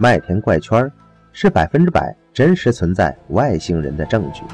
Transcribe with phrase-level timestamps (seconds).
[0.00, 0.90] 麦田怪圈
[1.32, 4.44] 是百分之百真实存在外星人的证据。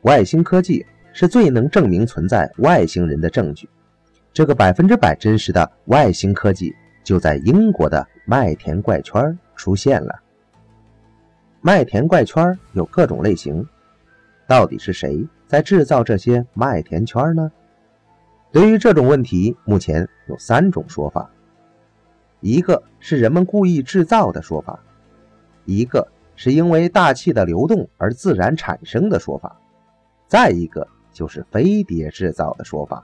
[0.00, 3.68] 外星科技是最能证明存在外星人的证据。
[4.32, 10.20] 这个百分之百真实的外星科技就在英国的麦田怪圈出现了。
[11.60, 13.64] 麦田怪圈有各种类型，
[14.48, 17.52] 到底是谁在制造这些麦田圈呢？
[18.52, 21.30] 对于这种问题，目前有三种说法：
[22.40, 24.78] 一个是人们故意制造的说法；
[25.64, 26.06] 一个
[26.36, 29.56] 是因为大气的流动而自然产生的说法；
[30.28, 33.02] 再一个就是飞碟制造的说法。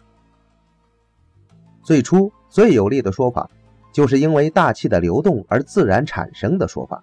[1.83, 3.49] 最初最有力的说法，
[3.91, 7.03] 就是因为大气的流动而自然产生的说法。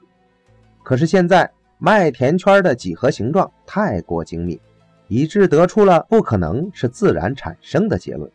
[0.83, 4.61] 可是现在麦田圈的几何形状太过精密。
[5.07, 8.31] 以致得出了不可能是自然产生的结论。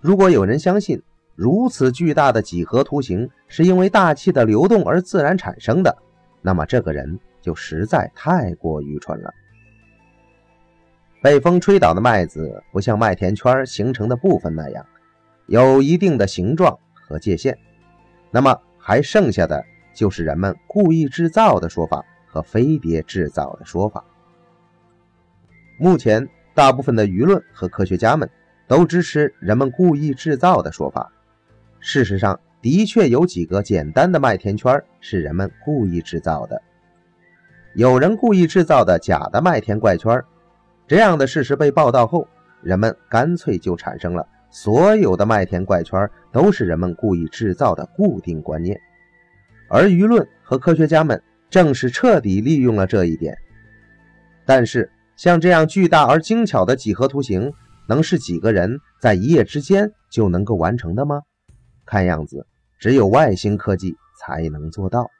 [0.00, 1.02] 如果有人相信
[1.34, 5.96] 如此巨大的几何图形是因为大气的流动而自然产生的，
[6.42, 9.34] 那么这个人就实在太过愚蠢了。
[11.22, 14.86] 被风吹倒的麦子不像麦田圈形成的部分那样
[15.46, 17.58] 有一定的形状和界限，
[18.30, 24.04] 那么还剩下的就是人们故意制造的说法和飞碟制造的说法。
[25.78, 28.28] 目前，大部分的舆论和科学家们
[28.66, 31.12] 都支持人们故意制造的说法。
[31.80, 36.60] 事实上，的确有几个简单的麦田圈是人们故意制造的。
[37.74, 40.22] 有人故意制造的假的麦田怪圈，
[40.88, 42.26] 这样的事实被报道后，
[42.62, 48.80] 人们干脆就产生了所有的麦田怪圈都是人们故意制造的固定观念。
[49.68, 53.36] 而舆论和科学家们正是彻底利用了这一点。
[54.46, 57.54] 但是，像这样巨大而精巧的几何图形，
[57.88, 61.22] 能是几个人在一夜之间就能够完成的吗？
[61.86, 62.46] 看样子，
[62.78, 65.10] 只有外星科技才能做到。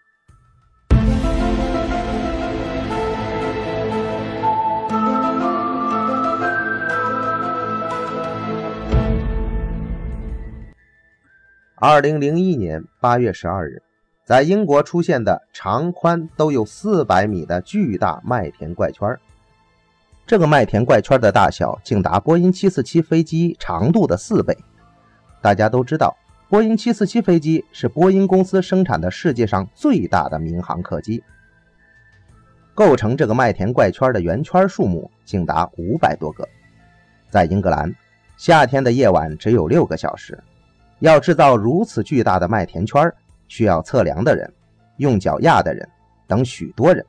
[11.79, 13.83] 二零零一年八月十二日，
[14.27, 19.19] 在英国出现的长宽都有四百米的巨大麦田怪圈。
[20.27, 24.59] 这个麦田怪圈的大小竟达波音747飞机长度的四倍。
[25.41, 26.17] 大家都知道，
[26.49, 31.23] 波音747飞机是波音公司生产的世界上最大的民航客机。
[32.75, 36.47] 构成这个麦田怪圈的圆圈数目竟达五百多个。
[37.31, 37.95] 在英格兰，
[38.37, 40.37] 夏天的夜晚只有六个小时。
[40.99, 43.13] 要制造如此巨大的麦田圈，
[43.47, 44.53] 需要测量的人、
[44.97, 45.89] 用脚压的人
[46.27, 47.07] 等许多人。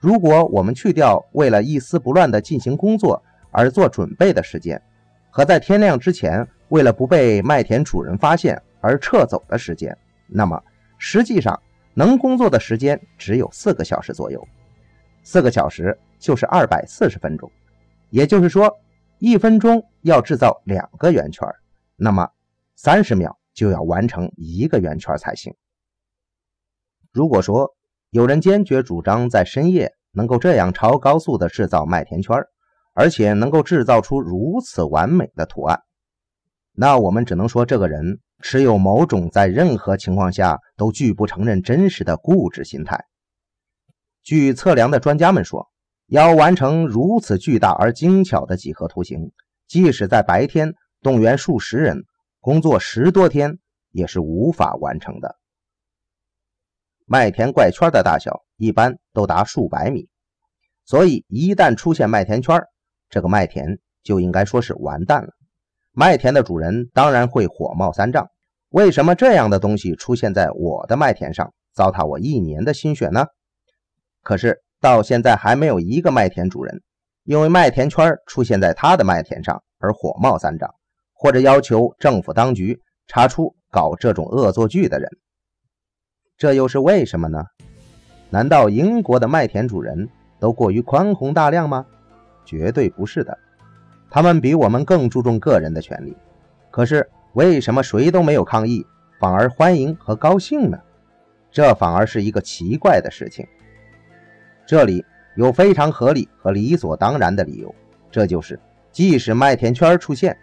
[0.00, 4.80] 如果我们去掉为了一丝不乱地进行工作而做准备的时间，
[5.28, 9.96] 和在天亮之前为了不被麦田主人发现而撤走的时间，
[10.26, 10.58] 那么
[10.96, 11.60] 实际上
[11.92, 14.42] 能工作的时间只有四个小时左右。
[15.22, 17.50] 四个小时就是二百四十分钟，
[18.08, 18.74] 也就是说，
[19.18, 21.46] 一分钟要制造两个圆圈，
[21.94, 22.26] 那么
[22.74, 25.54] 三十秒就要完成一个圆圈才行。
[27.12, 27.76] 如果说，
[28.10, 32.36] 有人坚决主张在深夜能够这样超高速的制造麦田圈，
[32.92, 35.80] 而且能够制造出如此完美的图案，
[36.72, 43.04] 那我们只能说这个人持有某种在任何情况下都拒不承认真实的固执心态。
[44.24, 45.68] 据测量的专家们说，
[46.08, 49.30] 要完成如此巨大而精巧的几何图形，
[49.68, 52.04] 即使在白天动员数十人
[52.40, 53.60] 工作十多天，
[53.92, 55.36] 也是无法完成的。
[57.12, 60.06] 麦田怪圈的大小一般都达数百米，
[60.84, 62.62] 所以一旦出现麦田圈，
[63.08, 65.30] 这个麦田就应该说是完蛋了。
[65.90, 68.28] 麦田的主人当然会火冒三丈：
[68.68, 73.26] 为什么这样的东西出现在我的麦田上，糟蹋我一年的心血呢？
[74.22, 76.80] 可是到现在还没有一个麦田主人
[77.24, 80.72] 因为麦田圈出现在他的麦田上而火冒三丈，
[81.12, 85.10] 或者要求政府当局查出搞这种恶作剧的人。
[86.40, 87.44] 这又是为什么呢？
[88.30, 90.08] 难道英国的麦田主人
[90.38, 91.84] 都过于宽宏大量吗？
[92.46, 93.36] 绝对不是的，
[94.08, 96.16] 他们比我们更注重个人的权利。
[96.70, 98.86] 可是为什么谁都没有抗议，
[99.18, 100.80] 反而欢迎和高兴呢？
[101.50, 103.46] 这反而是一个奇怪的事情。
[104.64, 105.04] 这里
[105.36, 107.74] 有非常合理和理所当然的理由，
[108.10, 108.58] 这就是
[108.90, 110.34] 即使麦田圈出现，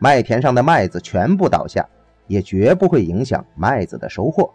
[0.00, 1.88] 麦田上的麦子全部倒下，
[2.26, 4.52] 也绝不会影响麦子的收获。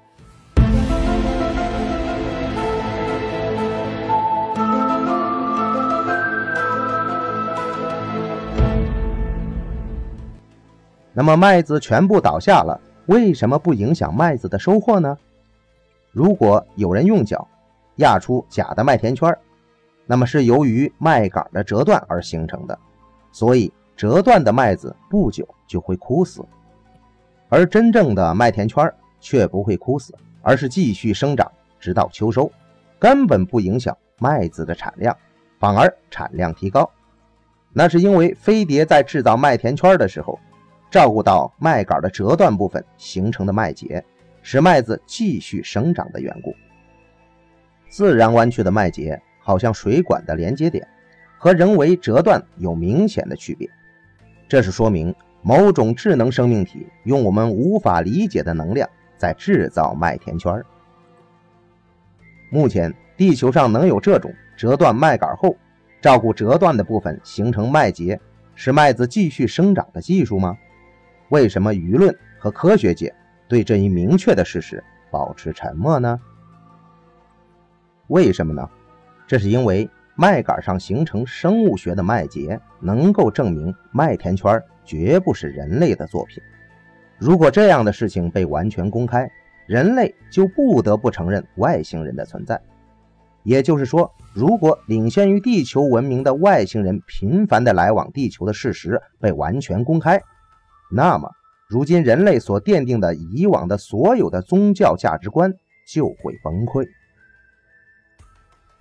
[11.19, 15.17] 那么麦子全部倒下了，为什么不影响麦子的收获呢？
[16.13, 17.45] 如果有人用脚
[17.97, 19.37] 压出假的麦田圈，
[20.05, 22.79] 那么是由于麦秆的折断而形成的，
[23.33, 26.41] 所以折断的麦子不久就会枯死，
[27.49, 28.89] 而真正的麦田圈
[29.19, 31.51] 却不会枯死，而是继续生长
[31.81, 32.49] 直到秋收，
[32.97, 35.13] 根本不影响麦子的产量，
[35.59, 36.89] 反而产量提高。
[37.73, 40.39] 那是因为飞碟在制造麦田圈的时候，
[40.89, 44.03] 照顾到麦秆的折断部分形成的麦秸，
[44.41, 46.53] 使麦子继续生长的缘故。
[47.89, 50.87] 自然弯曲的麦秸好像水管的连接点，
[51.37, 53.69] 和人为折断有明显的区别。
[54.47, 60.63] 这是说明某种智能生命体用我们无法理解的能量在制造麦田圈。
[62.51, 65.55] 目前地球上能有这种折断麦秆后。
[66.01, 68.17] 照顾折断的部分形成麦秸，
[68.55, 70.57] 使麦子继续生长的技术吗？
[71.29, 73.13] 为什么舆论和科学界
[73.47, 76.19] 对这一明确的事实保持沉默呢？
[78.07, 78.67] 为什么呢？
[79.27, 86.41] 这是因为麦秆上形成生物学的麦秸，能够证明麦田圈绝不是人类的作品。
[87.19, 89.29] 如果这样的事情被完全公开，
[89.67, 92.59] 人类就不得不承认外星人的存在。
[93.43, 100.19] 也就是说，如果领先于地球文明的外星人频繁的来往地球的事实被完全公开，
[100.91, 101.31] 那么
[101.67, 105.53] 如今人类所奠定的以往的所有的宗教价值观
[105.87, 106.87] 就会崩溃。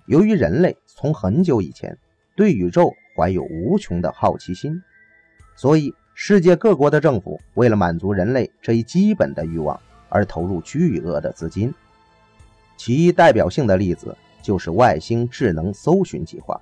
[0.07, 1.97] 由于人类从很久以前
[2.35, 4.81] 对宇宙怀有无穷的好奇心，
[5.55, 9.79] 所以世界各国的政府为了满足人类这一基本的欲望
[10.09, 11.73] 而投入巨额的资金。
[12.77, 14.15] 其代表性的例子。
[14.41, 16.59] 就是外星智能搜寻计划，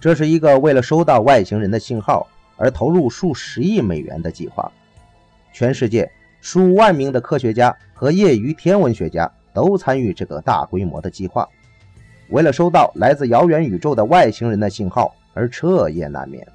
[0.00, 4.70] 这是一个为了收到外星人的信号而投入数十亿美元的计划。
[5.52, 6.10] 全世界
[6.40, 11.48] 数万名的科学家和业余天文学家都参与这个大规模的计划，
[12.28, 16.46] 为了收到来自遥远宇宙的外星人的信号而彻夜难眠。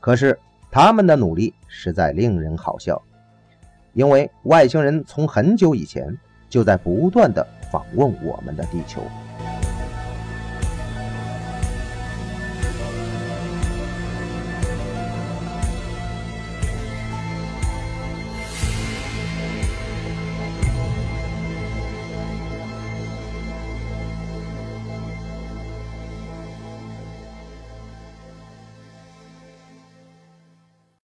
[0.00, 0.38] 可是
[0.70, 3.02] 他们的努力实在令人好笑，
[3.92, 6.16] 因为外星人从很久以前
[6.48, 9.02] 就在不断的访问我们的地球。